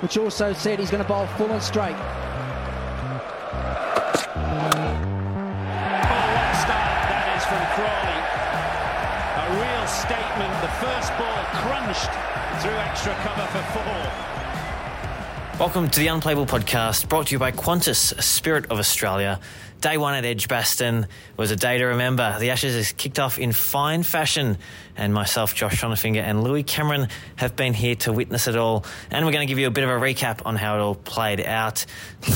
which 0.00 0.16
also 0.16 0.52
said 0.52 0.78
he's 0.78 0.90
going 0.90 1.02
to 1.02 1.08
bowl 1.08 1.26
full 1.38 1.50
and 1.52 1.62
straight. 1.62 1.96
Oh, 1.96 2.30
from 7.50 7.66
Crawley. 7.74 8.20
A 9.36 9.38
real 9.58 9.86
statement. 9.88 10.52
The 10.62 10.70
first 10.78 11.10
ball 11.18 11.42
crunched 11.64 12.12
through 12.62 12.78
extra 12.78 13.12
cover 13.24 13.46
for 13.46 13.62
four. 13.72 14.29
Welcome 15.60 15.90
to 15.90 16.00
the 16.00 16.06
Unplayable 16.06 16.46
Podcast, 16.46 17.06
brought 17.10 17.26
to 17.26 17.32
you 17.32 17.38
by 17.38 17.52
Qantas, 17.52 18.18
Spirit 18.22 18.70
of 18.70 18.78
Australia. 18.78 19.38
Day 19.82 19.98
one 19.98 20.14
at 20.14 20.24
Edgbaston 20.24 21.06
was 21.36 21.50
a 21.50 21.56
day 21.56 21.76
to 21.76 21.84
remember. 21.84 22.34
The 22.38 22.48
Ashes 22.48 22.74
has 22.74 22.92
kicked 22.92 23.18
off 23.18 23.38
in 23.38 23.52
fine 23.52 24.02
fashion, 24.02 24.56
and 24.96 25.12
myself, 25.12 25.54
Josh 25.54 25.82
Schonafinger, 25.82 26.22
and 26.22 26.42
Louis 26.42 26.62
Cameron 26.62 27.08
have 27.36 27.56
been 27.56 27.74
here 27.74 27.94
to 27.96 28.10
witness 28.10 28.48
it 28.48 28.56
all. 28.56 28.86
And 29.10 29.26
we're 29.26 29.32
going 29.32 29.46
to 29.46 29.50
give 29.50 29.58
you 29.58 29.66
a 29.66 29.70
bit 29.70 29.84
of 29.84 29.90
a 29.90 30.00
recap 30.02 30.46
on 30.46 30.56
how 30.56 30.78
it 30.78 30.80
all 30.80 30.94
played 30.94 31.42
out. 31.42 31.84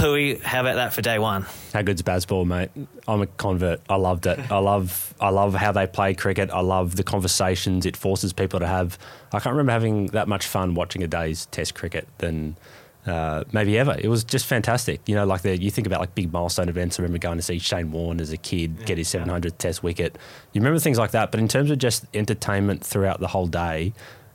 Louis, 0.02 0.38
how 0.40 0.60
about 0.60 0.74
that 0.74 0.92
for 0.92 1.00
day 1.00 1.18
one? 1.18 1.46
How 1.72 1.80
good's 1.80 2.02
Bazball, 2.02 2.44
mate? 2.46 2.72
I'm 3.08 3.22
a 3.22 3.26
convert. 3.26 3.80
I 3.88 3.96
loved 3.96 4.26
it. 4.26 4.38
I 4.52 4.58
love, 4.58 5.14
I 5.18 5.30
love 5.30 5.54
how 5.54 5.72
they 5.72 5.86
play 5.86 6.12
cricket. 6.12 6.50
I 6.50 6.60
love 6.60 6.96
the 6.96 7.04
conversations 7.04 7.86
it 7.86 7.96
forces 7.96 8.34
people 8.34 8.60
to 8.60 8.66
have. 8.66 8.98
I 9.32 9.40
can't 9.40 9.54
remember 9.54 9.72
having 9.72 10.08
that 10.08 10.28
much 10.28 10.46
fun 10.46 10.74
watching 10.74 11.02
a 11.02 11.08
day's 11.08 11.46
Test 11.46 11.74
cricket 11.74 12.06
than 12.18 12.58
uh, 13.06 13.44
maybe 13.52 13.78
ever. 13.78 13.96
It 13.98 14.08
was 14.08 14.24
just 14.24 14.46
fantastic. 14.46 15.00
You 15.06 15.14
know, 15.14 15.26
like 15.26 15.42
the, 15.42 15.56
you 15.56 15.70
think 15.70 15.86
about 15.86 16.00
like 16.00 16.14
big 16.14 16.32
milestone 16.32 16.68
events. 16.68 16.98
I 16.98 17.02
remember 17.02 17.18
going 17.18 17.36
to 17.38 17.42
see 17.42 17.58
Shane 17.58 17.92
Warne 17.92 18.20
as 18.20 18.32
a 18.32 18.36
kid 18.36 18.76
yeah, 18.80 18.86
get 18.86 18.98
his 18.98 19.08
700th 19.08 19.44
yeah. 19.44 19.50
Test 19.58 19.82
wicket. 19.82 20.16
You 20.52 20.60
remember 20.60 20.78
things 20.78 20.98
like 20.98 21.10
that. 21.10 21.30
But 21.30 21.40
in 21.40 21.48
terms 21.48 21.70
of 21.70 21.78
just 21.78 22.06
entertainment 22.14 22.84
throughout 22.84 23.20
the 23.20 23.28
whole 23.28 23.46
day, 23.46 23.92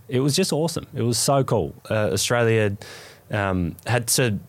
it 0.08 0.20
was 0.20 0.36
just 0.36 0.54
awesome. 0.54 0.88
It 0.94 1.02
was 1.02 1.18
so 1.18 1.44
cool. 1.44 1.74
Uh, 1.90 2.10
Australia 2.12 2.78
um, 3.32 3.76
had 3.86 4.08
to. 4.10 4.40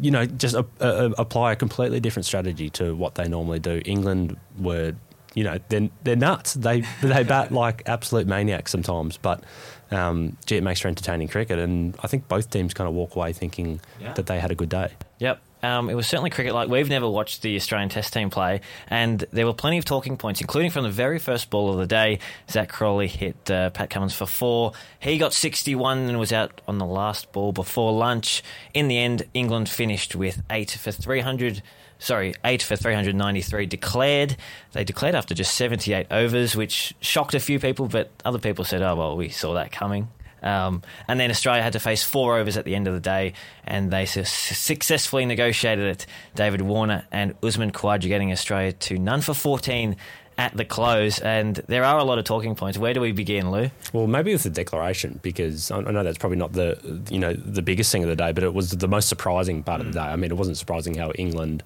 You 0.00 0.10
know, 0.10 0.24
just 0.24 0.54
a, 0.54 0.64
a, 0.80 1.10
apply 1.18 1.52
a 1.52 1.56
completely 1.56 2.00
different 2.00 2.24
strategy 2.24 2.70
to 2.70 2.96
what 2.96 3.16
they 3.16 3.28
normally 3.28 3.58
do. 3.58 3.82
England 3.84 4.38
were, 4.58 4.94
you 5.34 5.44
know, 5.44 5.58
they're, 5.68 5.90
they're 6.04 6.16
nuts. 6.16 6.54
They 6.54 6.84
they 7.02 7.22
bat 7.22 7.52
like 7.52 7.82
absolute 7.84 8.26
maniacs 8.26 8.72
sometimes, 8.72 9.18
but 9.18 9.44
um, 9.90 10.36
gee, 10.46 10.56
it 10.56 10.62
makes 10.62 10.80
for 10.80 10.88
entertaining 10.88 11.28
cricket. 11.28 11.58
And 11.58 11.96
I 12.02 12.06
think 12.06 12.28
both 12.28 12.50
teams 12.50 12.74
kind 12.74 12.88
of 12.88 12.94
walk 12.94 13.16
away 13.16 13.32
thinking 13.32 13.80
yeah. 14.00 14.12
that 14.14 14.26
they 14.26 14.38
had 14.38 14.50
a 14.50 14.54
good 14.54 14.68
day. 14.68 14.92
Yep. 15.18 15.40
Um, 15.64 15.88
it 15.88 15.94
was 15.94 16.06
certainly 16.06 16.28
cricket 16.28 16.52
like 16.52 16.68
we've 16.68 16.90
never 16.90 17.08
watched 17.08 17.40
the 17.40 17.56
Australian 17.56 17.88
Test 17.88 18.12
team 18.12 18.28
play, 18.28 18.60
and 18.88 19.24
there 19.32 19.46
were 19.46 19.54
plenty 19.54 19.78
of 19.78 19.86
talking 19.86 20.18
points, 20.18 20.42
including 20.42 20.70
from 20.70 20.82
the 20.82 20.90
very 20.90 21.18
first 21.18 21.48
ball 21.48 21.72
of 21.72 21.78
the 21.78 21.86
day. 21.86 22.18
Zak 22.50 22.68
Crawley 22.68 23.08
hit 23.08 23.50
uh, 23.50 23.70
Pat 23.70 23.88
Cummins 23.88 24.14
for 24.14 24.26
four. 24.26 24.72
He 25.00 25.16
got 25.16 25.32
61 25.32 26.00
and 26.00 26.18
was 26.18 26.34
out 26.34 26.60
on 26.68 26.76
the 26.76 26.84
last 26.84 27.32
ball 27.32 27.52
before 27.52 27.92
lunch. 27.92 28.42
In 28.74 28.88
the 28.88 28.98
end, 28.98 29.22
England 29.32 29.70
finished 29.70 30.14
with 30.14 30.42
eight 30.50 30.70
for 30.70 30.92
300 30.92 31.62
sorry, 32.04 32.34
eight 32.44 32.62
for 32.62 32.76
393 32.76 33.66
declared. 33.66 34.36
They 34.72 34.84
declared 34.84 35.14
after 35.14 35.34
just 35.34 35.54
78 35.54 36.08
overs, 36.10 36.54
which 36.54 36.94
shocked 37.00 37.34
a 37.34 37.40
few 37.40 37.58
people, 37.58 37.88
but 37.88 38.10
other 38.24 38.38
people 38.38 38.64
said, 38.64 38.82
oh, 38.82 38.94
well, 38.94 39.16
we 39.16 39.30
saw 39.30 39.54
that 39.54 39.72
coming. 39.72 40.08
Um, 40.42 40.82
and 41.08 41.18
then 41.18 41.30
Australia 41.30 41.62
had 41.62 41.72
to 41.72 41.80
face 41.80 42.04
four 42.04 42.36
overs 42.36 42.58
at 42.58 42.66
the 42.66 42.74
end 42.74 42.86
of 42.86 42.92
the 42.92 43.00
day, 43.00 43.32
and 43.64 43.90
they 43.90 44.04
su- 44.04 44.24
successfully 44.24 45.24
negotiated 45.24 45.86
it. 45.86 46.06
David 46.34 46.60
Warner 46.60 47.06
and 47.10 47.34
Usman 47.42 47.72
Khawaja 47.72 48.02
getting 48.02 48.30
Australia 48.30 48.72
to 48.72 48.98
none 48.98 49.22
for 49.22 49.32
14 49.32 49.96
at 50.36 50.56
the 50.56 50.64
close, 50.64 51.18
and 51.20 51.56
there 51.68 51.84
are 51.84 51.98
a 51.98 52.04
lot 52.04 52.18
of 52.18 52.24
talking 52.24 52.54
points. 52.54 52.78
Where 52.78 52.94
do 52.94 53.00
we 53.00 53.12
begin, 53.12 53.50
Lou? 53.50 53.70
Well, 53.92 54.06
maybe 54.06 54.32
with 54.32 54.42
the 54.42 54.50
declaration, 54.50 55.20
because 55.22 55.70
I 55.70 55.80
know 55.80 56.02
that's 56.02 56.18
probably 56.18 56.38
not 56.38 56.52
the 56.52 56.78
you 57.10 57.18
know 57.18 57.32
the 57.34 57.62
biggest 57.62 57.92
thing 57.92 58.02
of 58.02 58.08
the 58.08 58.16
day, 58.16 58.32
but 58.32 58.44
it 58.44 58.54
was 58.54 58.70
the 58.70 58.88
most 58.88 59.08
surprising 59.08 59.62
part 59.62 59.80
mm. 59.80 59.86
of 59.86 59.92
the 59.92 60.00
mm. 60.00 60.04
day. 60.04 60.10
I 60.10 60.16
mean, 60.16 60.30
it 60.30 60.36
wasn't 60.36 60.56
surprising 60.56 60.94
how 60.94 61.12
England 61.12 61.62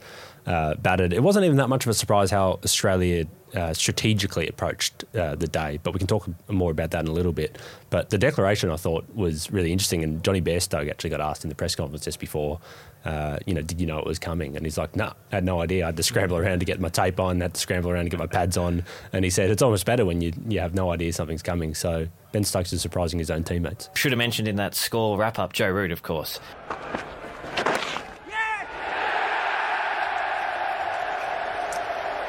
uh, 0.49 0.75
batted. 0.75 1.13
It 1.13 1.23
wasn't 1.23 1.45
even 1.45 1.59
that 1.59 1.69
much 1.69 1.85
of 1.85 1.91
a 1.91 1.95
surprise 1.95 2.31
how 2.31 2.59
Australia 2.65 3.27
uh, 3.55 3.73
strategically 3.73 4.47
approached 4.47 5.05
uh, 5.15 5.35
the 5.35 5.47
day, 5.47 5.79
but 5.83 5.93
we 5.93 5.99
can 5.99 6.07
talk 6.07 6.29
more 6.49 6.71
about 6.71 6.91
that 6.91 7.05
in 7.05 7.09
a 7.09 7.13
little 7.13 7.33
bit. 7.33 7.59
But 7.91 8.11
the 8.11 8.19
declaration 8.19 8.71
I 8.71 8.77
thought 8.77 9.05
was 9.15 9.51
really 9.51 9.73
interesting, 9.73 10.03
and 10.03 10.23
Jonny 10.23 10.43
Bairstow 10.43 10.89
actually 10.91 11.11
got 11.11 11.21
asked 11.21 11.45
in 11.45 11.49
the 11.49 11.55
press 11.55 11.75
conference 11.75 12.05
just 12.05 12.21
before 12.21 12.61
uh, 13.05 13.39
you 13.47 13.55
know, 13.55 13.63
did 13.63 13.81
you 13.81 13.87
know 13.87 13.99
it 13.99 14.05
was 14.05 14.19
coming? 14.19 14.57
And 14.57 14.67
he's 14.67 14.77
like, 14.77 14.95
no, 14.97 15.07
nah, 15.07 15.13
I 15.33 15.37
had 15.37 15.45
no 15.45 15.61
idea. 15.61 15.85
I 15.85 15.87
had 15.87 15.97
to 15.97 16.03
scramble 16.03 16.37
around 16.37 16.59
to 16.61 16.67
get 16.67 16.81
my 16.81 16.89
tape 16.89 17.21
on, 17.21 17.41
had 17.41 17.55
to 17.55 17.61
scramble 17.61 17.91
around 17.91 18.05
to 18.05 18.11
get 18.11 18.19
my 18.19 18.27
pads 18.27 18.57
on. 18.57 18.85
And 19.13 19.25
he 19.25 19.31
said, 19.31 19.51
it's 19.51 19.63
almost 19.63 19.87
better 19.87 20.05
when 20.05 20.21
you, 20.21 20.33
you 20.49 20.61
have 20.61 20.75
no 20.75 20.91
idea 20.91 21.13
something's 21.13 21.43
coming. 21.43 21.75
So 21.75 22.09
Ben 22.33 22.45
Stokes 22.45 22.73
is 22.73 22.83
surprising 22.83 23.19
his 23.19 23.31
own 23.31 23.45
teammates. 23.45 23.89
Should 23.95 24.13
have 24.13 24.19
mentioned 24.19 24.49
in 24.49 24.57
that 24.57 24.75
score 24.75 25.17
wrap 25.17 25.39
up 25.39 25.53
Joe 25.53 25.71
Root, 25.71 25.93
of 25.93 26.03
course. 26.03 26.41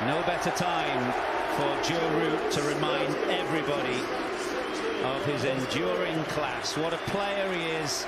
No 0.01 0.21
better 0.23 0.51
time 0.51 1.11
for 1.57 1.83
Joe 1.83 2.09
Root 2.19 2.51
to 2.53 2.61
remind 2.61 3.13
everybody 3.29 3.99
of 5.03 5.25
his 5.25 5.43
enduring 5.43 6.23
class. 6.25 6.77
What 6.77 6.93
a 6.93 6.97
player 6.97 7.51
he 7.51 7.63
is 7.65 8.05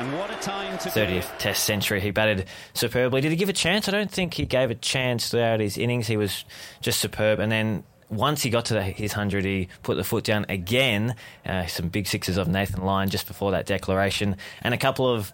and 0.00 0.12
what 0.18 0.32
a 0.32 0.36
time 0.36 0.76
to 0.78 0.88
30th 0.88 1.38
Test 1.38 1.62
century. 1.62 2.00
He 2.00 2.10
batted 2.10 2.46
superbly. 2.74 3.20
Did 3.20 3.30
he 3.30 3.36
give 3.36 3.48
a 3.48 3.52
chance? 3.52 3.86
I 3.86 3.92
don't 3.92 4.10
think 4.10 4.34
he 4.34 4.44
gave 4.44 4.72
a 4.72 4.74
chance 4.74 5.28
throughout 5.28 5.60
his 5.60 5.78
innings. 5.78 6.08
He 6.08 6.16
was 6.16 6.44
just 6.80 6.98
superb. 6.98 7.38
And 7.38 7.52
then 7.52 7.84
once 8.08 8.42
he 8.42 8.50
got 8.50 8.64
to 8.66 8.74
the, 8.74 8.82
his 8.82 9.12
100, 9.12 9.44
he 9.44 9.68
put 9.84 9.96
the 9.96 10.04
foot 10.04 10.24
down 10.24 10.46
again. 10.48 11.14
Uh, 11.46 11.66
some 11.66 11.90
big 11.90 12.08
sixes 12.08 12.38
of 12.38 12.48
Nathan 12.48 12.84
Lyon 12.84 13.08
just 13.08 13.28
before 13.28 13.52
that 13.52 13.66
declaration. 13.66 14.36
And 14.62 14.74
a 14.74 14.78
couple 14.78 15.08
of 15.08 15.32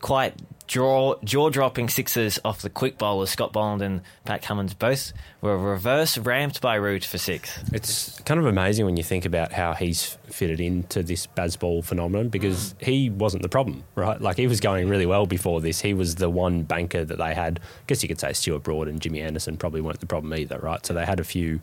quite 0.00 0.34
jaw 0.72 1.50
dropping 1.50 1.88
sixes 1.88 2.38
off 2.44 2.62
the 2.62 2.70
quick 2.70 2.96
bowlers 2.96 3.30
Scott 3.30 3.52
Boland 3.52 3.82
and 3.82 4.00
Pat 4.24 4.42
Cummins 4.42 4.72
both 4.72 5.12
were 5.40 5.58
reverse 5.58 6.16
ramped 6.16 6.60
by 6.60 6.76
Root 6.76 7.04
for 7.04 7.18
six. 7.18 7.62
It's 7.72 8.18
kind 8.20 8.40
of 8.40 8.46
amazing 8.46 8.86
when 8.86 8.96
you 8.96 9.02
think 9.02 9.24
about 9.24 9.52
how 9.52 9.74
he's 9.74 10.16
fitted 10.30 10.60
into 10.60 11.02
this 11.02 11.26
Bazball 11.26 11.84
phenomenon 11.84 12.28
because 12.28 12.74
he 12.80 13.10
wasn't 13.10 13.42
the 13.42 13.48
problem, 13.48 13.84
right? 13.94 14.20
Like 14.20 14.36
he 14.38 14.46
was 14.46 14.60
going 14.60 14.88
really 14.88 15.06
well 15.06 15.26
before 15.26 15.60
this. 15.60 15.80
He 15.80 15.92
was 15.92 16.14
the 16.14 16.30
one 16.30 16.62
banker 16.62 17.04
that 17.04 17.18
they 17.18 17.34
had. 17.34 17.60
I 17.62 17.82
guess 17.86 18.02
you 18.02 18.08
could 18.08 18.20
say 18.20 18.32
Stuart 18.32 18.62
Broad 18.62 18.88
and 18.88 19.00
Jimmy 19.00 19.20
Anderson 19.20 19.56
probably 19.58 19.82
weren't 19.82 20.00
the 20.00 20.06
problem 20.06 20.32
either, 20.34 20.58
right? 20.58 20.84
So 20.86 20.94
they 20.94 21.04
had 21.04 21.20
a 21.20 21.24
few 21.24 21.60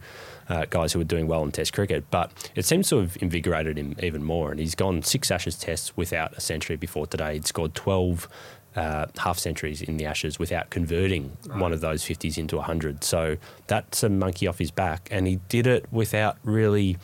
uh, 0.49 0.65
guys 0.69 0.91
who 0.91 0.99
were 0.99 1.05
doing 1.05 1.27
well 1.27 1.43
in 1.43 1.51
Test 1.51 1.73
cricket. 1.73 2.05
But 2.09 2.51
it 2.55 2.65
seems 2.65 2.89
to 2.89 2.97
have 2.97 3.17
invigorated 3.21 3.77
him 3.77 3.95
even 4.01 4.23
more. 4.23 4.51
And 4.51 4.59
he's 4.59 4.75
gone 4.75 5.03
six 5.03 5.31
Ashes 5.31 5.55
tests 5.55 5.95
without 5.95 6.33
a 6.35 6.41
century 6.41 6.75
before 6.75 7.07
today. 7.07 7.33
He'd 7.33 7.45
scored 7.45 7.75
12 7.75 8.27
uh, 8.79 9.07
half 9.17 9.37
centuries 9.37 9.81
in 9.81 9.97
the 9.97 10.05
Ashes 10.05 10.39
without 10.39 10.69
converting 10.69 11.35
right. 11.47 11.59
one 11.59 11.73
of 11.73 11.81
those 11.81 12.01
50s 12.01 12.37
into 12.37 12.55
100. 12.55 13.03
So 13.03 13.35
that's 13.67 14.03
a 14.03 14.09
monkey 14.09 14.47
off 14.47 14.57
his 14.57 14.71
back. 14.71 15.09
And 15.11 15.27
he 15.27 15.41
did 15.49 15.67
it 15.67 15.85
without 15.91 16.37
really. 16.43 16.97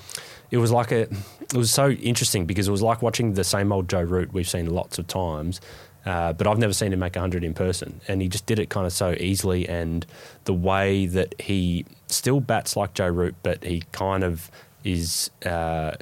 It 0.51 0.57
was 0.57 0.71
like 0.71 0.93
a. 0.93 1.01
It 1.41 1.53
was 1.53 1.71
so 1.71 1.89
interesting 1.89 2.45
because 2.45 2.69
it 2.69 2.71
was 2.71 2.81
like 2.81 3.01
watching 3.01 3.33
the 3.33 3.43
same 3.43 3.73
old 3.73 3.89
Joe 3.89 4.01
Root 4.01 4.31
we've 4.31 4.47
seen 4.47 4.69
lots 4.69 4.97
of 4.97 5.07
times. 5.07 5.59
Uh, 6.05 6.31
but 6.31 6.47
I've 6.47 6.59
never 6.59 6.71
seen 6.71 6.93
him 6.93 6.99
make 6.99 7.15
100 7.15 7.43
in 7.43 7.53
person. 7.53 7.99
And 8.07 8.21
he 8.21 8.29
just 8.29 8.45
did 8.45 8.57
it 8.57 8.69
kind 8.69 8.85
of 8.85 8.93
so 8.93 9.13
easily. 9.19 9.67
And 9.67 10.05
the 10.45 10.53
way 10.53 11.07
that 11.07 11.35
he 11.41 11.85
still 12.07 12.39
bats 12.39 12.77
like 12.77 12.93
Joe 12.93 13.09
Root, 13.09 13.35
but 13.43 13.63
he 13.65 13.83
kind 13.91 14.23
of 14.23 14.49
is 14.85 15.31
uh, 15.45 15.93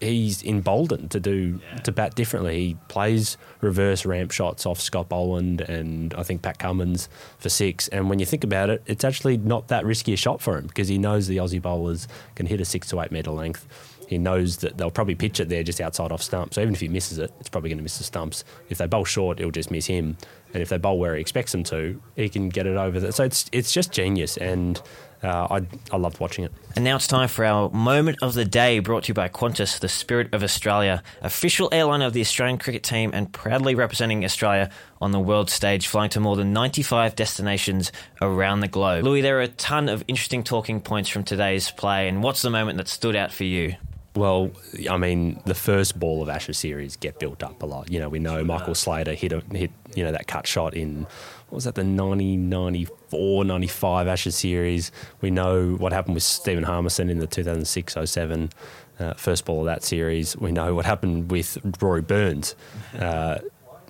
he's 0.00 0.42
emboldened 0.42 1.12
to 1.12 1.20
do 1.20 1.60
yeah. 1.62 1.78
to 1.78 1.92
bat 1.92 2.14
differently. 2.14 2.58
He 2.58 2.76
plays 2.88 3.38
reverse 3.60 4.04
ramp 4.04 4.32
shots 4.32 4.66
off 4.66 4.80
Scott 4.80 5.08
Boland 5.08 5.60
and 5.60 6.12
I 6.14 6.24
think 6.24 6.42
Pat 6.42 6.58
Cummins 6.58 7.08
for 7.38 7.48
six. 7.48 7.86
And 7.88 8.10
when 8.10 8.18
you 8.18 8.26
think 8.26 8.42
about 8.42 8.68
it, 8.68 8.82
it's 8.86 9.04
actually 9.04 9.36
not 9.36 9.68
that 9.68 9.86
risky 9.86 10.12
a 10.12 10.16
shot 10.16 10.42
for 10.42 10.58
him 10.58 10.66
because 10.66 10.88
he 10.88 10.98
knows 10.98 11.28
the 11.28 11.36
Aussie 11.36 11.62
bowlers 11.62 12.08
can 12.34 12.46
hit 12.46 12.60
a 12.60 12.64
six 12.64 12.88
to 12.88 13.00
eight 13.00 13.12
metre 13.12 13.30
length. 13.30 13.66
He 14.08 14.18
knows 14.18 14.58
that 14.58 14.76
they'll 14.76 14.90
probably 14.90 15.14
pitch 15.14 15.40
it 15.40 15.48
there 15.48 15.62
just 15.62 15.80
outside 15.80 16.12
off 16.12 16.22
stump. 16.22 16.52
So 16.52 16.60
even 16.60 16.74
if 16.74 16.80
he 16.80 16.88
misses 16.88 17.18
it, 17.18 17.32
it's 17.40 17.48
probably 17.48 17.70
going 17.70 17.78
to 17.78 17.82
miss 17.82 17.96
the 17.96 18.04
stumps. 18.04 18.44
If 18.68 18.76
they 18.76 18.86
bowl 18.86 19.06
short, 19.06 19.38
it'll 19.38 19.52
just 19.52 19.70
miss 19.70 19.86
him. 19.86 20.18
And 20.52 20.62
if 20.62 20.68
they 20.68 20.78
bowl 20.78 20.98
where 20.98 21.14
he 21.14 21.20
expects 21.20 21.52
them 21.52 21.64
to, 21.64 22.00
he 22.16 22.28
can 22.28 22.48
get 22.48 22.66
it 22.66 22.76
over. 22.76 23.00
The, 23.00 23.12
so 23.12 23.24
it's 23.24 23.46
it's 23.52 23.72
just 23.72 23.92
genius. 23.92 24.36
And 24.36 24.80
uh, 25.22 25.46
I, 25.50 25.94
I 25.94 25.96
loved 25.96 26.18
watching 26.20 26.44
it. 26.44 26.52
And 26.74 26.84
now 26.84 26.96
it's 26.96 27.06
time 27.06 27.28
for 27.28 27.44
our 27.44 27.70
moment 27.70 28.18
of 28.22 28.34
the 28.34 28.44
day, 28.44 28.80
brought 28.80 29.04
to 29.04 29.08
you 29.08 29.14
by 29.14 29.28
Qantas, 29.28 29.78
the 29.78 29.88
Spirit 29.88 30.34
of 30.34 30.42
Australia, 30.42 31.02
official 31.20 31.68
airline 31.70 32.02
of 32.02 32.12
the 32.12 32.20
Australian 32.20 32.58
cricket 32.58 32.82
team 32.82 33.10
and 33.14 33.32
proudly 33.32 33.74
representing 33.74 34.24
Australia 34.24 34.70
on 35.00 35.12
the 35.12 35.20
world 35.20 35.48
stage, 35.48 35.86
flying 35.86 36.10
to 36.10 36.20
more 36.20 36.36
than 36.36 36.52
95 36.52 37.14
destinations 37.14 37.92
around 38.20 38.60
the 38.60 38.68
globe. 38.68 39.04
Louis, 39.04 39.20
there 39.20 39.38
are 39.38 39.42
a 39.42 39.48
ton 39.48 39.88
of 39.88 40.04
interesting 40.08 40.42
talking 40.42 40.80
points 40.80 41.08
from 41.08 41.22
today's 41.24 41.70
play, 41.70 42.08
and 42.08 42.22
what's 42.22 42.42
the 42.42 42.50
moment 42.50 42.78
that 42.78 42.88
stood 42.88 43.14
out 43.14 43.32
for 43.32 43.44
you? 43.44 43.76
Well, 44.14 44.50
I 44.90 44.98
mean, 44.98 45.40
the 45.46 45.54
first 45.54 45.98
ball 45.98 46.22
of 46.22 46.28
Ashes 46.28 46.58
series 46.58 46.96
get 46.96 47.18
built 47.18 47.42
up 47.42 47.62
a 47.62 47.66
lot. 47.66 47.90
You 47.90 47.98
know, 47.98 48.10
we 48.10 48.18
know 48.18 48.44
Michael 48.44 48.74
Slater 48.74 49.14
hit 49.14 49.32
a, 49.32 49.40
hit 49.52 49.70
you 49.94 50.04
know 50.04 50.12
that 50.12 50.26
cut 50.26 50.46
shot 50.46 50.74
in 50.74 51.02
what 51.48 51.56
was 51.56 51.64
that 51.64 51.74
the 51.74 51.82
1994 51.82 53.44
95 53.44 54.08
Ashes 54.08 54.36
series. 54.36 54.92
We 55.22 55.30
know 55.30 55.72
what 55.72 55.92
happened 55.92 56.14
with 56.14 56.22
Stephen 56.22 56.64
Harmison 56.64 57.08
in 57.08 57.18
the 57.18 57.26
2006 57.26 57.96
07 58.04 58.50
uh, 58.98 59.14
first 59.14 59.46
ball 59.46 59.60
of 59.60 59.66
that 59.66 59.82
series. 59.82 60.36
We 60.36 60.52
know 60.52 60.74
what 60.74 60.84
happened 60.84 61.30
with 61.30 61.58
Rory 61.80 62.02
Burns. 62.02 62.54
Uh, 62.98 63.38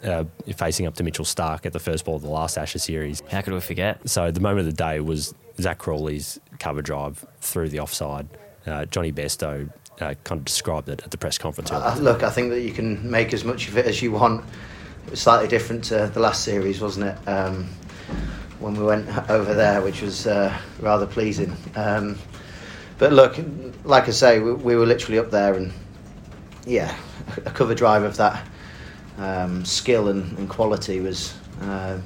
uh, 0.04 0.24
facing 0.56 0.84
up 0.86 0.94
to 0.96 1.04
Mitchell 1.04 1.24
Stark 1.24 1.64
at 1.64 1.72
the 1.72 1.78
first 1.78 2.04
ball 2.04 2.16
of 2.16 2.22
the 2.22 2.28
last 2.28 2.58
Ashes 2.58 2.82
series. 2.82 3.22
How 3.30 3.40
could 3.40 3.52
we 3.52 3.60
forget? 3.60 4.08
So 4.08 4.32
the 4.32 4.40
moment 4.40 4.60
of 4.60 4.66
the 4.66 4.72
day 4.72 4.98
was 4.98 5.32
Zak 5.60 5.78
Crawley's 5.78 6.40
cover 6.58 6.82
drive 6.82 7.24
through 7.40 7.68
the 7.68 7.78
offside. 7.78 8.26
Uh, 8.66 8.84
Jonny 8.86 9.12
Bairstow 9.12 9.70
uh, 10.00 10.14
kind 10.24 10.38
of 10.40 10.44
described 10.44 10.88
it 10.88 11.02
at 11.04 11.10
the 11.10 11.18
press 11.18 11.38
conference. 11.38 11.70
Uh, 11.70 11.96
look, 12.00 12.22
I 12.22 12.30
think 12.30 12.50
that 12.50 12.60
you 12.60 12.72
can 12.72 13.08
make 13.08 13.32
as 13.32 13.44
much 13.44 13.68
of 13.68 13.76
it 13.76 13.86
as 13.86 14.02
you 14.02 14.12
want. 14.12 14.44
It 15.06 15.10
was 15.10 15.20
slightly 15.20 15.48
different 15.48 15.84
to 15.84 16.10
the 16.12 16.20
last 16.20 16.44
series, 16.44 16.80
wasn't 16.80 17.06
it? 17.06 17.28
Um, 17.28 17.68
when 18.60 18.74
we 18.74 18.84
went 18.84 19.08
over 19.28 19.54
there, 19.54 19.82
which 19.82 20.02
was 20.02 20.26
uh, 20.26 20.56
rather 20.80 21.06
pleasing. 21.06 21.56
Um, 21.74 22.18
but 22.98 23.12
look, 23.12 23.36
like 23.84 24.06
I 24.06 24.12
say, 24.12 24.38
we, 24.38 24.52
we, 24.52 24.76
were 24.76 24.86
literally 24.86 25.18
up 25.18 25.30
there, 25.30 25.54
and 25.54 25.72
yeah, 26.64 26.96
a 27.44 27.50
cover 27.50 27.74
drive 27.74 28.04
of 28.04 28.16
that 28.18 28.46
um, 29.18 29.64
skill 29.64 30.08
and, 30.08 30.38
and, 30.38 30.48
quality 30.48 31.00
was 31.00 31.34
uh, 31.62 31.98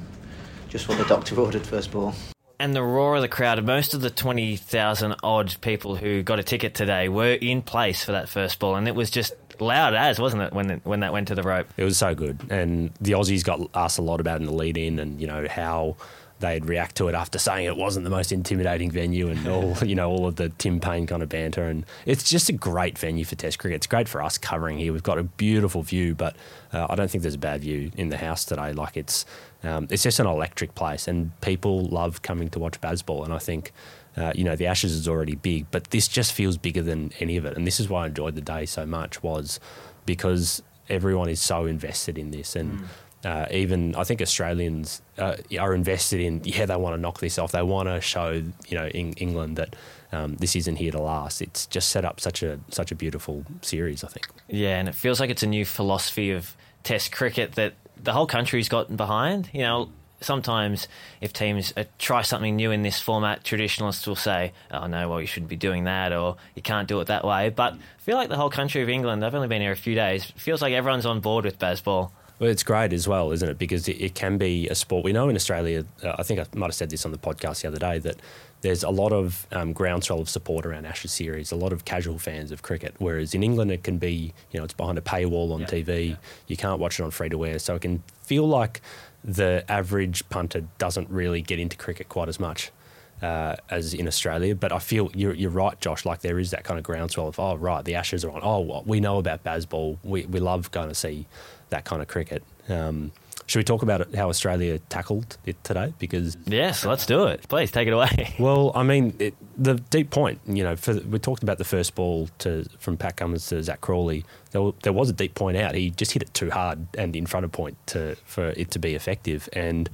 just 0.67 0.89
what 0.89 0.97
the 0.97 1.05
doctor 1.05 1.35
ordered 1.39 1.65
first 1.65 1.91
ball. 1.91 2.15
And 2.59 2.75
the 2.75 2.81
roar 2.81 3.17
of 3.17 3.21
the 3.21 3.27
crowd, 3.27 3.63
most 3.63 3.93
of 3.93 4.01
the 4.01 4.09
20,000 4.09 5.15
odd 5.21 5.55
people 5.61 5.95
who 5.95 6.23
got 6.23 6.39
a 6.39 6.43
ticket 6.43 6.73
today 6.73 7.07
were 7.07 7.33
in 7.33 7.61
place 7.61 8.03
for 8.03 8.13
that 8.13 8.29
first 8.29 8.57
ball, 8.57 8.75
and 8.75 8.87
it 8.87 8.95
was 8.95 9.11
just 9.11 9.33
loud 9.59 9.93
as, 9.93 10.19
wasn't 10.19 10.41
it, 10.41 10.53
when 10.53 10.71
it, 10.71 10.81
when 10.83 11.01
that 11.01 11.13
went 11.13 11.27
to 11.27 11.35
the 11.35 11.43
rope? 11.43 11.67
It 11.77 11.83
was 11.83 11.97
so 11.99 12.15
good. 12.15 12.39
And 12.49 12.91
the 12.99 13.11
Aussies 13.11 13.43
got 13.43 13.61
asked 13.75 13.99
a 13.99 14.01
lot 14.01 14.19
about 14.19 14.39
in 14.39 14.47
the 14.47 14.53
lead 14.53 14.75
in 14.77 14.97
and, 14.97 15.21
you 15.21 15.27
know, 15.27 15.47
how 15.47 15.97
they'd 16.39 16.65
react 16.65 16.95
to 16.95 17.07
it 17.07 17.15
after 17.15 17.39
saying 17.39 17.65
it 17.65 17.75
wasn't 17.75 18.03
the 18.03 18.09
most 18.09 18.31
intimidating 18.31 18.91
venue 18.91 19.29
and 19.29 19.47
all 19.47 19.75
you 19.85 19.95
know 19.95 20.09
all 20.09 20.27
of 20.27 20.35
the 20.35 20.49
Tim 20.49 20.79
Paine 20.79 21.07
kind 21.07 21.23
of 21.23 21.29
banter 21.29 21.63
and 21.63 21.85
it's 22.05 22.23
just 22.23 22.49
a 22.49 22.53
great 22.53 22.97
venue 22.97 23.25
for 23.25 23.35
Test 23.35 23.59
cricket. 23.59 23.77
It's 23.77 23.87
great 23.87 24.07
for 24.07 24.21
us 24.21 24.37
covering 24.37 24.77
here. 24.77 24.93
We've 24.93 25.03
got 25.03 25.17
a 25.17 25.23
beautiful 25.23 25.83
view, 25.83 26.15
but 26.15 26.35
uh, 26.73 26.87
I 26.89 26.95
don't 26.95 27.09
think 27.09 27.21
there's 27.21 27.35
a 27.35 27.39
bad 27.39 27.61
view 27.61 27.91
in 27.95 28.09
the 28.09 28.17
house 28.17 28.45
today. 28.45 28.73
Like 28.73 28.97
it's 28.97 29.25
um, 29.63 29.87
it's 29.89 30.03
just 30.03 30.19
an 30.19 30.27
electric 30.27 30.75
place 30.75 31.07
and 31.07 31.39
people 31.41 31.85
love 31.85 32.21
coming 32.21 32.49
to 32.51 32.59
watch 32.59 32.79
Bazball 32.81 33.23
and 33.25 33.33
I 33.33 33.39
think. 33.39 33.71
Uh, 34.15 34.31
you 34.33 34.43
know 34.43 34.55
the 34.55 34.65
Ashes 34.65 34.93
is 34.93 35.07
already 35.07 35.35
big, 35.35 35.69
but 35.69 35.91
this 35.91 36.07
just 36.07 36.33
feels 36.33 36.57
bigger 36.57 36.81
than 36.81 37.11
any 37.19 37.37
of 37.37 37.45
it, 37.45 37.55
and 37.55 37.67
this 37.67 37.79
is 37.79 37.87
why 37.87 38.05
I 38.05 38.07
enjoyed 38.07 38.33
the 38.33 38.41
day 38.41 38.65
so 38.65 38.83
much. 38.83 39.21
Was 39.21 39.59
because 40.07 40.63
everyone 40.89 41.29
is 41.29 41.39
so 41.39 41.67
invested 41.67 42.17
in 42.17 42.31
this, 42.31 42.55
and 42.55 42.79
mm 42.79 42.87
uh, 43.27 43.45
even 43.51 43.93
I 43.95 44.05
think 44.05 44.21
Australians 44.21 45.01
uh, 45.17 45.35
are 45.59 45.75
invested 45.75 46.21
in. 46.21 46.41
Yeah, 46.45 46.65
they 46.65 46.77
want 46.77 46.95
to 46.95 47.01
knock 47.01 47.19
this 47.19 47.37
off. 47.37 47.51
They 47.51 47.61
want 47.61 47.89
to 47.89 47.99
show 47.99 48.41
you 48.69 48.77
know 48.77 48.87
in 48.87 49.11
England 49.13 49.57
that 49.57 49.75
um, 50.13 50.35
this 50.35 50.55
isn't 50.55 50.77
here 50.77 50.91
to 50.93 51.01
last. 51.01 51.41
It's 51.41 51.65
just 51.65 51.89
set 51.89 52.05
up 52.05 52.21
such 52.21 52.41
a 52.41 52.57
such 52.69 52.89
a 52.93 52.95
beautiful 52.95 53.43
series. 53.61 54.05
I 54.05 54.07
think. 54.07 54.27
Yeah, 54.47 54.79
and 54.79 54.87
it 54.87 54.95
feels 54.95 55.19
like 55.19 55.29
it's 55.29 55.43
a 55.43 55.47
new 55.47 55.65
philosophy 55.65 56.31
of 56.31 56.55
Test 56.83 57.11
cricket 57.11 57.55
that 57.55 57.73
the 58.01 58.13
whole 58.13 58.27
country's 58.27 58.69
gotten 58.69 58.95
behind. 58.95 59.49
You 59.51 59.63
know, 59.63 59.89
sometimes 60.21 60.87
if 61.19 61.33
teams 61.33 61.73
uh, 61.75 61.83
try 61.99 62.21
something 62.21 62.55
new 62.55 62.71
in 62.71 62.81
this 62.81 63.01
format, 63.01 63.43
traditionalists 63.43 64.07
will 64.07 64.15
say, 64.15 64.53
"Oh 64.71 64.87
no, 64.87 65.09
well 65.09 65.19
you 65.19 65.27
shouldn't 65.27 65.49
be 65.49 65.57
doing 65.57 65.83
that," 65.83 66.13
or 66.13 66.37
"You 66.55 66.61
can't 66.61 66.87
do 66.87 67.01
it 67.01 67.07
that 67.07 67.25
way." 67.25 67.49
But 67.49 67.73
I 67.73 68.01
feel 68.01 68.15
like 68.15 68.29
the 68.29 68.37
whole 68.37 68.49
country 68.49 68.83
of 68.83 68.87
England, 68.87 69.25
I've 69.25 69.35
only 69.35 69.49
been 69.49 69.61
here 69.61 69.73
a 69.73 69.75
few 69.75 69.95
days, 69.95 70.23
feels 70.37 70.61
like 70.61 70.71
everyone's 70.71 71.05
on 71.05 71.19
board 71.19 71.43
with 71.43 71.59
Bazball. 71.59 72.11
Well, 72.39 72.49
it's 72.51 72.63
great 72.63 72.93
as 72.93 73.07
well, 73.07 73.31
isn't 73.31 73.49
it? 73.49 73.57
Because 73.57 73.87
it, 73.87 73.99
it 73.99 74.15
can 74.15 74.37
be 74.37 74.67
a 74.67 74.75
sport. 74.75 75.03
We 75.03 75.11
know 75.11 75.27
in 75.27 75.35
Australia, 75.35 75.85
uh, 76.03 76.15
I 76.19 76.23
think 76.23 76.39
I 76.39 76.45
might 76.55 76.67
have 76.67 76.75
said 76.75 76.89
this 76.89 77.05
on 77.05 77.11
the 77.11 77.17
podcast 77.17 77.61
the 77.61 77.67
other 77.67 77.79
day, 77.79 77.97
that 77.99 78.17
there's 78.61 78.83
a 78.83 78.89
lot 78.89 79.11
of 79.11 79.47
um, 79.51 79.73
groundswell 79.73 80.19
of 80.19 80.29
support 80.29 80.65
around 80.65 80.85
Ashes 80.85 81.11
series, 81.11 81.51
a 81.51 81.55
lot 81.55 81.73
of 81.73 81.85
casual 81.85 82.19
fans 82.19 82.51
of 82.51 82.61
cricket. 82.61 82.95
Whereas 82.99 83.33
in 83.33 83.43
England, 83.43 83.71
it 83.71 83.83
can 83.83 83.97
be, 83.97 84.33
you 84.51 84.59
know, 84.59 84.63
it's 84.63 84.73
behind 84.73 84.97
a 84.97 85.01
paywall 85.01 85.51
on 85.51 85.61
yeah, 85.61 85.67
TV. 85.67 86.09
Yeah. 86.09 86.15
You 86.47 86.57
can't 86.57 86.79
watch 86.79 86.99
it 86.99 87.03
on 87.03 87.11
free 87.11 87.29
to 87.29 87.45
air. 87.45 87.59
So 87.59 87.75
it 87.75 87.81
can 87.81 88.03
feel 88.21 88.47
like 88.47 88.81
the 89.23 89.65
average 89.67 90.27
punter 90.29 90.63
doesn't 90.77 91.09
really 91.09 91.41
get 91.41 91.59
into 91.59 91.75
cricket 91.75 92.07
quite 92.07 92.29
as 92.29 92.39
much. 92.39 92.71
Uh, 93.19 93.55
as 93.71 93.95
in 93.95 94.07
Australia. 94.07 94.53
But 94.53 94.71
I 94.71 94.77
feel 94.77 95.09
you're, 95.15 95.33
you're 95.33 95.49
right, 95.49 95.79
Josh. 95.79 96.05
Like 96.05 96.21
there 96.21 96.37
is 96.37 96.51
that 96.51 96.63
kind 96.63 96.77
of 96.77 96.83
groundswell 96.83 97.27
of, 97.27 97.39
oh, 97.39 97.55
right, 97.55 97.83
the 97.83 97.95
Ashes 97.95 98.23
are 98.23 98.29
on. 98.29 98.41
Oh, 98.43 98.59
well, 98.59 98.83
we 98.85 98.99
know 98.99 99.17
about 99.17 99.43
Bazball. 99.43 99.97
We, 100.03 100.27
we 100.27 100.39
love 100.39 100.69
going 100.69 100.89
to 100.89 100.93
see 100.93 101.25
that 101.69 101.85
kind 101.85 102.01
of 102.01 102.07
cricket. 102.07 102.43
Um, 102.69 103.11
should 103.47 103.59
we 103.59 103.63
talk 103.63 103.81
about 103.81 104.13
how 104.13 104.27
Australia 104.27 104.77
tackled 104.89 105.37
it 105.45 105.63
today? 105.63 105.93
Because 105.99 106.35
yes, 106.45 106.85
let's 106.85 107.05
do 107.05 107.27
it. 107.27 107.47
Please 107.47 107.71
take 107.71 107.87
it 107.87 107.91
away. 107.91 108.35
Well, 108.39 108.71
I 108.75 108.83
mean, 108.83 109.15
it, 109.19 109.35
the 109.57 109.75
deep 109.75 110.09
point. 110.09 110.39
You 110.45 110.63
know, 110.63 110.75
for, 110.75 110.95
we 110.95 111.17
talked 111.17 111.43
about 111.43 111.57
the 111.57 111.63
first 111.63 111.95
ball 111.95 112.29
to 112.39 112.67
from 112.77 112.97
Pat 112.97 113.15
Cummins 113.17 113.47
to 113.47 113.63
Zak 113.63 113.81
Crawley. 113.81 114.25
There, 114.51 114.73
there, 114.83 114.93
was 114.93 115.09
a 115.09 115.13
deep 115.13 115.33
point 115.33 115.57
out. 115.57 115.75
He 115.75 115.89
just 115.89 116.11
hit 116.11 116.21
it 116.21 116.33
too 116.33 116.51
hard 116.51 116.87
and 116.97 117.15
in 117.15 117.25
front 117.25 117.45
of 117.45 117.51
point 117.51 117.77
to 117.87 118.15
for 118.25 118.49
it 118.49 118.69
to 118.71 118.79
be 118.79 118.95
effective. 118.95 119.47
And 119.53 119.89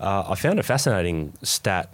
uh, 0.00 0.24
I 0.28 0.34
found 0.34 0.58
a 0.58 0.62
fascinating 0.62 1.32
stat 1.42 1.90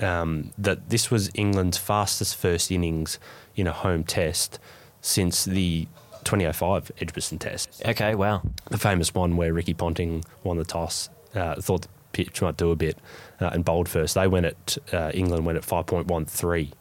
um, 0.00 0.52
that 0.58 0.90
this 0.90 1.10
was 1.10 1.30
England's 1.34 1.78
fastest 1.78 2.36
first 2.36 2.70
innings 2.70 3.18
in 3.56 3.66
a 3.66 3.72
home 3.72 4.04
test 4.04 4.58
since 5.00 5.44
the 5.44 5.88
2005 6.24 6.92
Edgbaston 7.00 7.38
Test. 7.38 7.82
Okay, 7.84 8.14
wow. 8.14 8.42
The 8.70 8.78
famous 8.78 9.14
one 9.14 9.36
where 9.36 9.52
Ricky 9.52 9.74
Ponting 9.74 10.24
won 10.42 10.56
the 10.56 10.64
toss, 10.64 11.08
uh, 11.34 11.56
thought 11.60 11.82
the 11.82 11.88
pitch 12.12 12.42
might 12.42 12.56
do 12.56 12.70
a 12.70 12.76
bit, 12.76 12.98
uh, 13.40 13.50
and 13.52 13.64
bowled 13.64 13.88
first. 13.88 14.14
They 14.14 14.26
went 14.26 14.46
at 14.46 14.78
uh, 14.92 15.10
England 15.14 15.46
went 15.46 15.58
at 15.58 15.64
5.13 15.64 16.72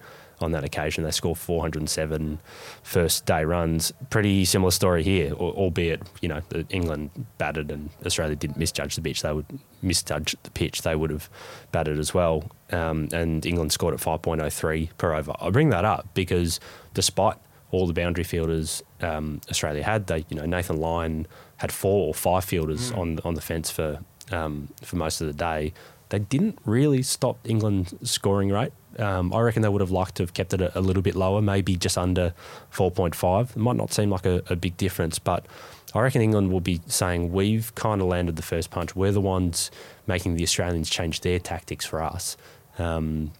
on 0.41 0.51
that 0.51 0.63
occasion. 0.63 1.03
They 1.03 1.11
scored 1.11 1.38
407 1.38 2.39
first 2.83 3.25
day 3.25 3.43
runs. 3.43 3.93
Pretty 4.09 4.45
similar 4.45 4.71
story 4.71 5.03
here, 5.03 5.33
albeit 5.33 6.01
you 6.21 6.29
know 6.29 6.41
England 6.69 7.11
batted 7.38 7.71
and 7.71 7.89
Australia 8.05 8.35
didn't 8.35 8.57
misjudge 8.57 8.95
the 8.95 9.01
pitch. 9.01 9.21
They 9.21 9.33
would 9.33 9.45
misjudge 9.81 10.35
the 10.43 10.51
pitch. 10.51 10.81
They 10.81 10.95
would 10.95 11.11
have 11.11 11.29
batted 11.71 11.99
as 11.99 12.13
well, 12.13 12.49
um, 12.71 13.09
and 13.11 13.45
England 13.45 13.71
scored 13.71 13.93
at 13.93 13.99
5.03 13.99 14.89
per 14.97 15.13
over. 15.13 15.33
I 15.39 15.49
bring 15.49 15.69
that 15.69 15.85
up 15.85 16.07
because 16.13 16.59
despite 16.93 17.38
all 17.71 17.88
the 17.88 17.94
boundary 17.94 18.23
fielders 18.23 18.83
um, 19.01 19.41
Australia 19.50 19.83
had. 19.83 20.07
They, 20.07 20.25
you 20.29 20.38
know, 20.38 20.45
Nathan 20.45 20.77
Lyon 20.77 21.27
had 21.57 21.71
four 21.71 22.07
or 22.07 22.13
five 22.13 22.45
fielders 22.45 22.91
mm. 22.91 22.97
on 22.97 23.19
on 23.23 23.33
the 23.33 23.41
fence 23.41 23.69
for 23.71 24.00
um, 24.31 24.69
for 24.81 24.95
most 24.95 25.21
of 25.21 25.27
the 25.27 25.33
day. 25.33 25.73
They 26.09 26.19
didn't 26.19 26.59
really 26.65 27.03
stop 27.03 27.39
England's 27.45 27.94
scoring 28.09 28.50
rate. 28.50 28.73
Um, 29.00 29.33
I 29.33 29.39
reckon 29.39 29.62
they 29.62 29.69
would 29.69 29.79
have 29.79 29.91
liked 29.91 30.15
to 30.15 30.23
have 30.23 30.33
kept 30.33 30.53
it 30.53 30.59
a, 30.59 30.77
a 30.77 30.81
little 30.81 31.01
bit 31.01 31.15
lower, 31.15 31.41
maybe 31.41 31.77
just 31.77 31.97
under 31.97 32.33
4.5. 32.73 33.51
It 33.51 33.56
might 33.56 33.77
not 33.77 33.94
seem 33.94 34.09
like 34.09 34.25
a, 34.25 34.44
a 34.50 34.57
big 34.57 34.75
difference, 34.75 35.17
but 35.19 35.45
I 35.94 36.01
reckon 36.01 36.21
England 36.21 36.51
will 36.51 36.59
be 36.59 36.81
saying 36.88 37.31
we've 37.31 37.74
kind 37.75 38.01
of 38.01 38.07
landed 38.07 38.35
the 38.35 38.41
first 38.41 38.69
punch. 38.69 38.95
We're 38.95 39.13
the 39.13 39.21
ones 39.21 39.71
making 40.07 40.36
the 40.36 40.43
Australians 40.43 40.89
change 40.89 41.22
their 41.22 41.39
tactics 41.39 41.86
for 41.86 42.01
us. 42.01 42.36
Um, 42.77 43.31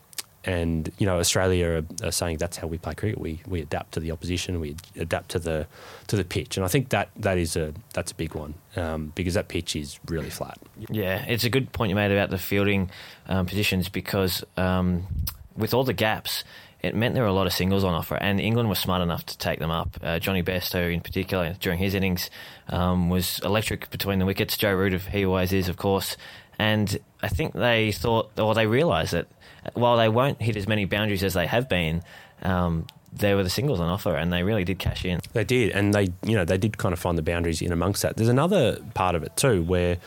and 0.44 0.92
you 0.98 1.06
know 1.06 1.20
Australia 1.20 1.68
are, 1.68 2.08
are, 2.08 2.12
saying 2.12 2.38
that's 2.38 2.58
how 2.58 2.68
we 2.68 2.78
play 2.78 2.96
cricket. 2.96 3.20
We 3.20 3.42
we 3.48 3.62
adapt 3.62 3.94
to 3.94 4.00
the 4.00 4.12
opposition. 4.12 4.60
We 4.60 4.76
adapt 4.98 5.30
to 5.30 5.40
the 5.40 5.68
to 6.08 6.16
the 6.16 6.24
pitch, 6.24 6.58
and 6.58 6.66
I 6.66 6.68
think 6.68 6.90
that 6.90 7.10
that 7.18 7.38
is 7.38 7.56
a 7.56 7.74
that's 7.94 8.12
a 8.12 8.16
big 8.16 8.34
one 8.34 8.56
um, 8.76 9.12
because 9.16 9.36
that 9.36 9.48
pitch 9.48 9.76
is 9.76 10.00
really 10.08 10.30
flat. 10.30 10.58
Yeah, 10.90 11.24
it's 11.28 11.44
a 11.44 11.50
good 11.50 11.72
point 11.72 11.90
you 11.90 11.96
made 11.96 12.12
about 12.12 12.30
the 12.30 12.40
fielding 12.40 12.90
um, 13.28 13.46
positions 13.46 13.90
because 13.90 14.44
um, 14.58 15.08
with 15.56 15.74
all 15.74 15.84
the 15.84 15.94
gaps. 15.94 16.44
It 16.84 16.96
meant 16.96 17.14
there 17.14 17.22
were 17.22 17.30
a 17.30 17.34
lot 17.34 17.46
of 17.46 17.54
singles 17.54 17.84
on 17.84 17.94
offer, 17.94 18.16
and 18.16 18.42
England 18.42 18.68
was 18.68 18.80
smart 18.80 19.04
enough 19.04 19.24
to 19.28 19.38
take 19.38 19.60
them 19.60 19.70
up. 19.70 20.00
Uh, 20.02 20.18
Jonny 20.18 20.42
Bairstow, 20.42 20.92
in 20.92 21.00
particular, 21.00 21.56
during 21.60 21.78
his 21.78 21.94
innings, 21.94 22.32
um, 22.70 23.08
was 23.08 23.40
electric 23.44 23.92
between 23.92 24.18
the 24.18 24.26
wickets. 24.26 24.58
Joe 24.58 24.74
Root, 24.74 25.00
he 25.00 25.24
always 25.24 25.54
is, 25.54 25.70
of 25.70 25.78
course. 25.78 26.18
And 26.62 27.00
I 27.24 27.28
think 27.28 27.54
they 27.54 27.92
thought, 27.92 28.38
or 28.38 28.54
they 28.54 28.68
realised 28.68 29.14
that 29.14 29.26
while 29.74 29.98
they 29.98 30.08
won't 30.08 30.40
hit 30.40 30.56
as 30.56 30.68
many 30.68 30.86
boundaries 30.86 31.24
as 31.24 31.34
they 31.34 31.48
have 31.48 31.68
been, 31.68 32.04
um, 32.44 32.86
there 33.12 33.36
were 33.36 33.42
the 33.42 33.50
singles 33.50 33.80
on 33.80 33.90
offer, 33.90 34.16
and 34.16 34.32
they 34.32 34.44
really 34.44 34.64
did 34.64 34.78
cash 34.78 35.04
in. 35.04 35.22
They 35.34 35.44
did, 35.44 35.72
and 35.72 35.92
they 35.92 36.10
you 36.24 36.36
know 36.36 36.46
they 36.46 36.60
did 36.60 36.78
kind 36.78 36.94
of 36.94 37.00
find 37.00 37.18
the 37.18 37.24
boundaries 37.24 37.64
in 37.64 37.72
amongst 37.72 38.04
that. 38.04 38.16
There's 38.16 38.30
another 38.30 38.78
part 38.94 39.16
of 39.16 39.24
it 39.24 39.36
too 39.36 39.64
where. 39.64 39.98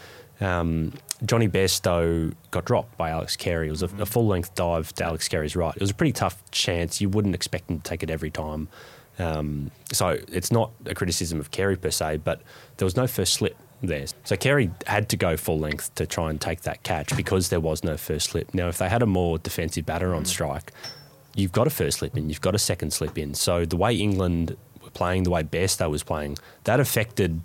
Um, 0.41 0.93
Jonny 1.25 1.49
Bairstow 1.49 2.35
got 2.51 2.65
dropped 2.65 2.99
by 2.99 3.11
Alex 3.11 3.37
Carey. 3.37 3.69
It 3.69 3.71
was 3.71 3.85
a, 3.85 3.91
a 4.01 4.05
full 4.05 4.27
length 4.27 4.57
dive 4.57 4.93
to 4.95 5.05
Alex 5.05 5.29
Carey's 5.29 5.55
right. 5.55 5.75
It 5.75 5.81
was 5.81 5.91
a 5.91 5.95
pretty 5.95 6.13
tough 6.13 6.43
chance. 6.51 7.01
You 7.01 7.09
wouldn't 7.09 7.37
expect 7.37 7.71
him 7.71 7.79
to 7.79 7.83
take 7.83 8.03
it 8.03 8.11
every 8.11 8.33
time. 8.33 8.69
Um, 9.19 9.71
so 9.93 10.19
it's 10.31 10.51
not 10.51 10.73
a 10.87 10.95
criticism 10.95 11.39
of 11.39 11.53
Carey 11.53 11.77
per 11.77 11.91
se, 11.91 12.19
but 12.19 12.43
there 12.77 12.85
was 12.85 12.97
no 12.97 13.07
first 13.07 13.35
slip 13.35 13.57
there. 13.83 14.07
So 14.25 14.37
Carey 14.37 14.71
had 14.87 15.09
to 15.11 15.17
go 15.17 15.37
full 15.37 15.59
length 15.59 15.95
to 15.97 16.07
try 16.07 16.31
and 16.31 16.41
take 16.41 16.63
that 16.63 16.83
catch 16.83 17.17
because 17.17 17.51
there 17.51 17.61
was 17.61 17.85
no 17.85 17.97
first 17.97 18.31
slip. 18.31 18.55
Now, 18.55 18.69
if 18.69 18.79
they 18.79 18.89
had 18.89 19.03
a 19.03 19.07
more 19.07 19.39
defensive 19.39 19.87
batter 19.87 20.15
on 20.15 20.25
strike, 20.25 20.73
you've 21.35 21.53
got 21.53 21.67
a 21.67 21.71
first 21.71 21.99
slip 21.99 22.17
in, 22.17 22.29
you've 22.29 22.41
got 22.41 22.55
a 22.55 22.59
second 22.59 22.93
slip 22.93 23.19
in. 23.19 23.35
So 23.35 23.65
the 23.65 23.77
way 23.77 23.95
England 23.95 24.57
were 24.83 24.91
playing, 24.91 25.25
the 25.25 25.31
way 25.31 25.43
Bairstow 25.43 25.91
was 25.91 26.03
playing, 26.03 26.39
that 26.65 26.81
affected 26.81 27.41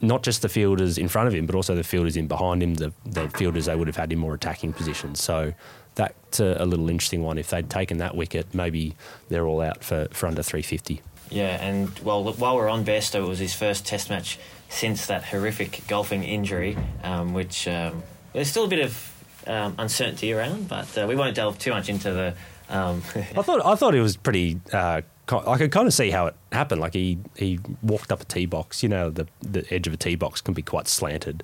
not 0.00 0.22
just 0.22 0.42
the 0.42 0.48
fielders 0.48 0.98
in 0.98 1.08
front 1.08 1.28
of 1.28 1.34
him, 1.34 1.46
but 1.46 1.54
also 1.54 1.74
the 1.74 1.84
fielders 1.84 2.16
in 2.16 2.26
behind 2.28 2.62
him, 2.62 2.74
the, 2.74 2.92
the 3.06 3.28
fielders 3.30 3.66
they 3.66 3.74
would 3.74 3.86
have 3.86 3.96
had 3.96 4.12
in 4.12 4.18
more 4.18 4.34
attacking 4.34 4.72
positions. 4.72 5.22
So 5.22 5.54
that's 5.94 6.40
a, 6.40 6.60
uh, 6.60 6.64
a 6.64 6.66
little 6.66 6.88
interesting 6.90 7.22
one. 7.22 7.38
If 7.38 7.50
they'd 7.50 7.68
taken 7.68 7.98
that 7.98 8.14
wicket, 8.14 8.54
maybe 8.54 8.94
they're 9.28 9.46
all 9.46 9.60
out 9.60 9.82
for, 9.82 10.08
for 10.10 10.26
under 10.26 10.42
350. 10.42 11.00
Yeah, 11.30 11.62
and 11.64 11.98
well, 12.00 12.32
while 12.34 12.56
we're 12.56 12.68
on 12.68 12.84
Bairstow, 12.84 13.24
it 13.24 13.28
was 13.28 13.38
his 13.38 13.54
first 13.54 13.86
Test 13.86 14.10
match 14.10 14.38
since 14.68 15.06
that 15.06 15.24
horrific 15.24 15.82
golfing 15.88 16.24
injury, 16.24 16.76
um, 17.02 17.34
which 17.34 17.68
um, 17.68 18.02
there's 18.32 18.48
still 18.48 18.64
a 18.64 18.68
bit 18.68 18.80
of 18.84 19.14
um, 19.46 19.74
uncertainty 19.78 20.32
around, 20.32 20.68
but 20.68 20.96
uh, 20.96 21.06
we 21.08 21.16
won't 21.16 21.36
delve 21.36 21.58
too 21.58 21.70
much 21.70 21.88
into 21.88 22.10
the. 22.12 22.34
Um, 22.68 23.02
I 23.14 23.42
thought 23.42 23.64
I 23.64 23.74
thought 23.74 23.94
it 23.94 24.00
was 24.00 24.16
pretty. 24.16 24.60
Uh, 24.72 25.02
I 25.28 25.56
could 25.56 25.72
kind 25.72 25.86
of 25.86 25.94
see 25.94 26.10
how 26.10 26.26
it 26.26 26.34
happened. 26.52 26.80
Like 26.80 26.92
he, 26.92 27.18
he 27.36 27.58
walked 27.82 28.12
up 28.12 28.20
a 28.20 28.24
tee 28.24 28.46
box. 28.46 28.82
You 28.82 28.88
know, 28.88 29.10
the 29.10 29.26
the 29.40 29.66
edge 29.72 29.86
of 29.86 29.94
a 29.94 29.96
tee 29.96 30.16
box 30.16 30.40
can 30.40 30.54
be 30.54 30.62
quite 30.62 30.88
slanted. 30.88 31.42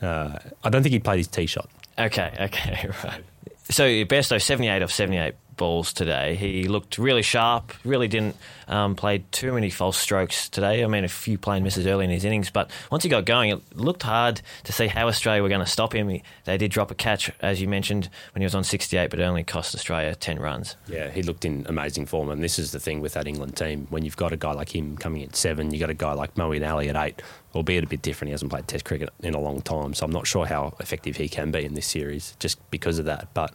Uh, 0.00 0.38
I 0.62 0.70
don't 0.70 0.82
think 0.82 0.92
he 0.92 0.98
played 0.98 1.18
his 1.18 1.28
tee 1.28 1.46
shot. 1.46 1.68
Okay, 1.98 2.34
okay, 2.40 2.90
right. 3.04 3.22
So 3.70 3.84
Bairstow, 3.84 4.40
78 4.40 4.82
of 4.82 4.92
78 4.92 5.34
balls 5.56 5.92
today. 5.92 6.34
He 6.34 6.68
looked 6.68 6.98
really 6.98 7.22
sharp, 7.22 7.72
really 7.84 8.08
didn't 8.08 8.36
um, 8.68 8.94
play 8.94 9.24
too 9.30 9.52
many 9.52 9.70
false 9.70 9.96
strokes 9.96 10.48
today. 10.48 10.84
I 10.84 10.86
mean, 10.86 11.04
a 11.04 11.08
few 11.08 11.38
plain 11.38 11.62
misses 11.62 11.86
early 11.86 12.04
in 12.04 12.10
his 12.10 12.24
innings, 12.24 12.50
but 12.50 12.70
once 12.90 13.02
he 13.02 13.08
got 13.08 13.24
going, 13.24 13.50
it 13.50 13.76
looked 13.76 14.02
hard 14.02 14.40
to 14.64 14.72
see 14.72 14.86
how 14.86 15.08
Australia 15.08 15.42
were 15.42 15.48
going 15.48 15.64
to 15.64 15.70
stop 15.70 15.94
him. 15.94 16.08
He, 16.08 16.22
they 16.44 16.58
did 16.58 16.70
drop 16.70 16.90
a 16.90 16.94
catch, 16.94 17.30
as 17.40 17.60
you 17.60 17.68
mentioned, 17.68 18.08
when 18.34 18.40
he 18.42 18.44
was 18.44 18.54
on 18.54 18.64
68, 18.64 19.10
but 19.10 19.20
it 19.20 19.22
only 19.22 19.44
cost 19.44 19.74
Australia 19.74 20.14
10 20.14 20.38
runs. 20.38 20.76
Yeah, 20.88 21.10
he 21.10 21.22
looked 21.22 21.44
in 21.44 21.66
amazing 21.68 22.06
form, 22.06 22.30
and 22.30 22.42
this 22.42 22.58
is 22.58 22.72
the 22.72 22.80
thing 22.80 23.00
with 23.00 23.14
that 23.14 23.26
England 23.26 23.56
team. 23.56 23.86
When 23.90 24.04
you've 24.04 24.16
got 24.16 24.32
a 24.32 24.36
guy 24.36 24.52
like 24.52 24.74
him 24.74 24.96
coming 24.96 25.22
at 25.22 25.36
seven, 25.36 25.70
you've 25.72 25.80
got 25.80 25.90
a 25.90 25.94
guy 25.94 26.12
like 26.12 26.34
Moeen 26.34 26.68
Ali 26.68 26.88
at 26.88 26.96
eight, 26.96 27.22
albeit 27.54 27.84
a 27.84 27.86
bit 27.86 28.02
different. 28.02 28.28
He 28.28 28.32
hasn't 28.32 28.50
played 28.50 28.66
Test 28.68 28.84
cricket 28.84 29.10
in 29.22 29.34
a 29.34 29.40
long 29.40 29.60
time, 29.62 29.94
so 29.94 30.04
I'm 30.04 30.12
not 30.12 30.26
sure 30.26 30.46
how 30.46 30.74
effective 30.80 31.16
he 31.16 31.28
can 31.28 31.50
be 31.50 31.64
in 31.64 31.74
this 31.74 31.86
series 31.86 32.36
just 32.38 32.58
because 32.70 32.98
of 32.98 33.04
that. 33.06 33.28
But 33.34 33.52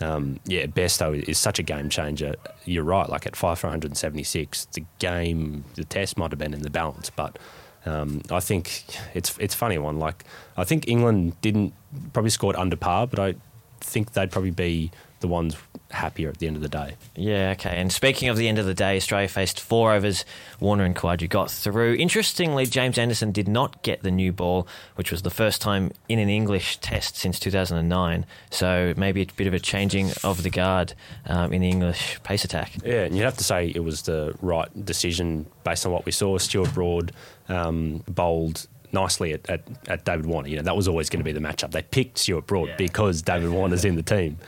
um, 0.00 0.38
yeah, 0.46 0.66
Bairstow 0.66 1.20
is 1.28 1.38
such 1.38 1.58
a 1.58 1.62
game 1.62 1.88
changer. 1.88 2.34
You're 2.64 2.84
right. 2.84 3.08
Like 3.08 3.26
at 3.26 3.34
five 3.34 3.58
for 3.58 3.66
176, 3.66 4.66
the 4.66 4.84
game, 4.98 5.64
the 5.74 5.84
test 5.84 6.16
might 6.16 6.30
have 6.30 6.38
been 6.38 6.54
in 6.54 6.62
the 6.62 6.70
balance, 6.70 7.10
but 7.10 7.38
um, 7.86 8.22
I 8.30 8.40
think 8.40 8.84
it's 9.14 9.36
it's 9.38 9.54
funny 9.54 9.78
one. 9.78 9.98
Like 9.98 10.24
I 10.56 10.64
think 10.64 10.88
England 10.88 11.40
didn't 11.40 11.74
probably 12.12 12.30
scored 12.30 12.56
under 12.56 12.76
par, 12.76 13.06
but 13.06 13.18
I 13.18 13.34
think 13.80 14.12
they'd 14.12 14.30
probably 14.30 14.50
be 14.50 14.90
the 15.20 15.28
ones 15.28 15.56
happier 15.90 16.28
at 16.28 16.38
the 16.38 16.46
end 16.46 16.56
of 16.56 16.62
the 16.62 16.68
day. 16.68 16.94
Yeah, 17.16 17.54
okay. 17.58 17.76
And 17.76 17.92
speaking 17.92 18.28
of 18.28 18.36
the 18.36 18.48
end 18.48 18.58
of 18.58 18.66
the 18.66 18.74
day, 18.74 18.96
Australia 18.96 19.28
faced 19.28 19.60
four 19.60 19.92
overs. 19.92 20.24
Warner 20.60 20.84
and 20.84 20.94
Khawaja 20.94 21.28
got 21.28 21.50
through. 21.50 21.94
Interestingly, 21.94 22.66
James 22.66 22.98
Anderson 22.98 23.32
did 23.32 23.48
not 23.48 23.82
get 23.82 24.02
the 24.02 24.10
new 24.10 24.32
ball, 24.32 24.68
which 24.96 25.10
was 25.10 25.22
the 25.22 25.30
first 25.30 25.60
time 25.60 25.90
in 26.08 26.18
an 26.18 26.28
English 26.28 26.78
test 26.78 27.16
since 27.16 27.38
2009. 27.40 28.26
So 28.50 28.94
maybe 28.96 29.22
a 29.22 29.26
bit 29.36 29.46
of 29.46 29.54
a 29.54 29.60
changing 29.60 30.10
of 30.24 30.42
the 30.42 30.50
guard 30.50 30.94
um, 31.26 31.52
in 31.52 31.62
the 31.62 31.68
English 31.68 32.22
pace 32.22 32.44
attack. 32.44 32.72
Yeah, 32.84 33.04
and 33.04 33.16
you'd 33.16 33.24
have 33.24 33.38
to 33.38 33.44
say 33.44 33.72
it 33.74 33.84
was 33.84 34.02
the 34.02 34.36
right 34.40 34.68
decision 34.84 35.46
based 35.64 35.86
on 35.86 35.92
what 35.92 36.04
we 36.04 36.12
saw. 36.12 36.38
Stuart 36.38 36.74
Broad 36.74 37.12
um, 37.48 38.04
bowled 38.06 38.66
nicely 38.92 39.32
at, 39.32 39.48
at, 39.50 39.62
at, 39.86 40.04
David 40.04 40.26
Warner. 40.26 40.48
You 40.48 40.56
know, 40.56 40.62
that 40.62 40.76
was 40.76 40.88
always 40.88 41.10
going 41.10 41.20
to 41.20 41.24
be 41.24 41.32
the 41.32 41.40
matchup. 41.40 41.72
They 41.72 41.82
picked 41.82 42.18
Stuart 42.18 42.46
Broad 42.46 42.68
yeah. 42.68 42.76
because 42.76 43.22
David 43.22 43.50
Warner's 43.50 43.84
in 43.84 43.96
the 43.96 44.02
team. 44.02 44.38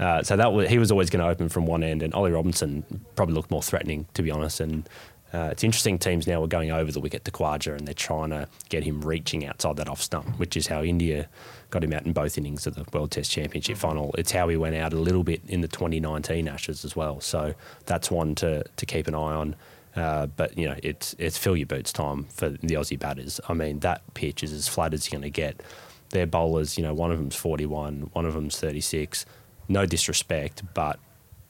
Uh, 0.00 0.22
so 0.22 0.34
that 0.34 0.52
was, 0.52 0.68
he 0.68 0.78
was 0.78 0.90
always 0.90 1.10
going 1.10 1.22
to 1.22 1.28
open 1.28 1.48
from 1.50 1.66
one 1.66 1.82
end, 1.82 2.02
and 2.02 2.14
Ollie 2.14 2.32
Robinson 2.32 3.04
probably 3.16 3.34
looked 3.34 3.50
more 3.50 3.62
threatening, 3.62 4.06
to 4.14 4.22
be 4.22 4.30
honest. 4.30 4.58
And 4.58 4.88
uh, 5.34 5.50
it's 5.52 5.62
interesting. 5.62 5.98
Teams 5.98 6.26
now 6.26 6.42
are 6.42 6.48
going 6.48 6.70
over 6.72 6.90
the 6.90 7.00
wicket 7.00 7.24
to 7.26 7.30
Khawaja, 7.30 7.76
and 7.76 7.86
they're 7.86 7.92
trying 7.92 8.30
to 8.30 8.48
get 8.70 8.82
him 8.82 9.02
reaching 9.02 9.46
outside 9.46 9.76
that 9.76 9.88
off 9.88 10.00
stump, 10.00 10.38
which 10.38 10.56
is 10.56 10.66
how 10.68 10.82
India 10.82 11.28
got 11.68 11.84
him 11.84 11.92
out 11.92 12.06
in 12.06 12.12
both 12.12 12.38
innings 12.38 12.66
of 12.66 12.76
the 12.76 12.84
World 12.92 13.10
Test 13.10 13.30
Championship 13.30 13.76
final. 13.76 14.14
It's 14.16 14.32
how 14.32 14.48
he 14.48 14.56
went 14.56 14.74
out 14.74 14.94
a 14.94 14.96
little 14.96 15.22
bit 15.22 15.42
in 15.46 15.60
the 15.60 15.68
2019 15.68 16.48
Ashes 16.48 16.84
as 16.84 16.96
well. 16.96 17.20
So 17.20 17.54
that's 17.84 18.10
one 18.10 18.34
to 18.36 18.64
to 18.64 18.86
keep 18.86 19.06
an 19.06 19.14
eye 19.14 19.18
on. 19.34 19.54
Uh, 19.94 20.26
but 20.26 20.56
you 20.56 20.66
know, 20.66 20.76
it's 20.82 21.14
it's 21.18 21.36
fill 21.36 21.56
your 21.56 21.66
boots 21.66 21.92
time 21.92 22.24
for 22.24 22.48
the 22.48 22.74
Aussie 22.74 22.98
batters. 22.98 23.38
I 23.48 23.54
mean, 23.54 23.80
that 23.80 24.02
pitch 24.14 24.42
is 24.42 24.52
as 24.52 24.66
flat 24.66 24.94
as 24.94 25.06
you're 25.06 25.20
going 25.20 25.30
to 25.30 25.34
get. 25.34 25.62
Their 26.10 26.26
bowlers, 26.26 26.76
you 26.76 26.82
know, 26.82 26.92
one 26.92 27.12
of 27.12 27.18
them's 27.18 27.36
41, 27.36 28.10
one 28.14 28.26
of 28.26 28.34
them's 28.34 28.58
36 28.58 29.26
no 29.70 29.86
disrespect, 29.86 30.62
but 30.74 30.98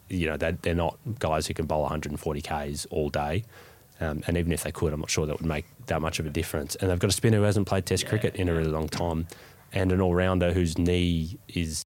you 0.08 0.28
know 0.28 0.36
they're, 0.36 0.58
they're 0.62 0.74
not 0.74 0.98
guys 1.18 1.46
who 1.46 1.54
can 1.54 1.66
bowl 1.66 1.82
140 1.82 2.40
k's 2.40 2.86
all 2.90 3.08
day. 3.08 3.42
Um, 4.00 4.22
and 4.26 4.38
even 4.38 4.50
if 4.52 4.62
they 4.62 4.72
could, 4.72 4.94
I'm 4.94 5.00
not 5.00 5.10
sure 5.10 5.26
that 5.26 5.40
would 5.40 5.46
make 5.46 5.66
that 5.86 6.00
much 6.00 6.18
of 6.18 6.26
a 6.26 6.30
difference. 6.30 6.74
And 6.76 6.90
they've 6.90 6.98
got 6.98 7.10
a 7.10 7.12
spinner 7.12 7.36
who 7.36 7.42
hasn't 7.42 7.66
played 7.66 7.84
Test 7.84 8.04
yeah, 8.04 8.08
cricket 8.08 8.36
in 8.36 8.48
a 8.48 8.54
really 8.54 8.70
long 8.70 8.88
time, 8.88 9.26
and 9.72 9.92
an 9.92 10.00
all-rounder 10.00 10.52
whose 10.52 10.78
knee 10.78 11.38
is. 11.48 11.82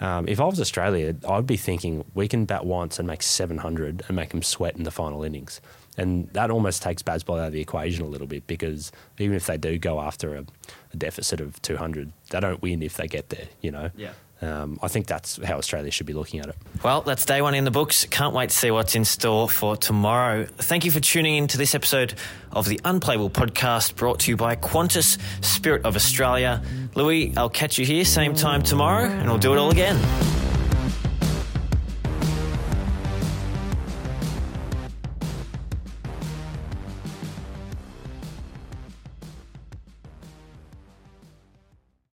Um, 0.00 0.26
if 0.26 0.40
I 0.40 0.44
was 0.44 0.60
Australia, 0.60 1.14
I'd 1.28 1.46
be 1.46 1.56
thinking 1.56 2.04
we 2.14 2.26
can 2.26 2.44
bat 2.44 2.64
once 2.66 2.98
and 2.98 3.06
make 3.06 3.22
700 3.22 4.02
and 4.08 4.16
make 4.16 4.30
them 4.30 4.42
sweat 4.42 4.74
in 4.76 4.82
the 4.82 4.90
final 4.90 5.22
innings. 5.22 5.60
And 5.98 6.28
that 6.30 6.50
almost 6.50 6.82
takes 6.82 7.02
Bazball 7.02 7.38
out 7.38 7.48
of 7.48 7.52
the 7.52 7.60
equation 7.60 8.04
a 8.04 8.08
little 8.08 8.26
bit 8.26 8.46
because 8.46 8.90
even 9.18 9.36
if 9.36 9.46
they 9.46 9.58
do 9.58 9.78
go 9.78 10.00
after 10.00 10.34
a, 10.34 10.44
a 10.92 10.96
deficit 10.96 11.40
of 11.40 11.60
200, 11.60 12.12
they 12.30 12.40
don't 12.40 12.62
win 12.62 12.82
if 12.82 12.96
they 12.96 13.06
get 13.06 13.28
there, 13.28 13.48
you 13.60 13.70
know? 13.70 13.90
Yeah. 13.94 14.12
Um, 14.42 14.78
I 14.82 14.88
think 14.88 15.06
that's 15.06 15.42
how 15.42 15.56
Australia 15.56 15.90
should 15.90 16.06
be 16.06 16.12
looking 16.12 16.40
at 16.40 16.48
it. 16.48 16.56
Well, 16.82 17.02
that's 17.02 17.24
day 17.24 17.40
one 17.40 17.54
in 17.54 17.64
the 17.64 17.70
books. 17.70 18.04
Can't 18.06 18.34
wait 18.34 18.50
to 18.50 18.56
see 18.56 18.70
what's 18.72 18.96
in 18.96 19.04
store 19.04 19.48
for 19.48 19.76
tomorrow. 19.76 20.46
Thank 20.46 20.84
you 20.84 20.90
for 20.90 21.00
tuning 21.00 21.36
in 21.36 21.46
to 21.48 21.58
this 21.58 21.74
episode 21.74 22.14
of 22.50 22.68
the 22.68 22.80
Unplayable 22.84 23.30
podcast 23.30 23.94
brought 23.94 24.18
to 24.20 24.30
you 24.32 24.36
by 24.36 24.56
Qantas 24.56 25.18
Spirit 25.44 25.84
of 25.84 25.94
Australia. 25.94 26.60
Louis, 26.96 27.36
I'll 27.36 27.48
catch 27.48 27.78
you 27.78 27.86
here 27.86 28.04
same 28.04 28.34
time 28.34 28.62
tomorrow 28.62 29.04
and 29.04 29.28
we'll 29.28 29.38
do 29.38 29.52
it 29.52 29.58
all 29.58 29.70
again. 29.70 30.41